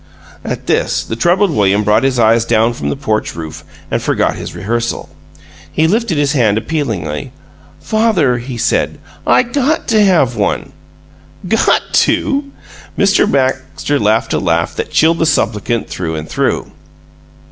[0.43, 4.35] At this, the troubled William brought his eyes down from the porch roof and forgot
[4.35, 5.09] his rehearsal.
[5.71, 7.31] He lifted his hand appealingly.
[7.79, 10.71] "Father," he said, "I GOT to have one!"
[11.47, 12.45] "'Got to'!"
[12.97, 13.31] Mr.
[13.31, 16.71] Baxter laughed a laugh that chilled the supplicant through and through.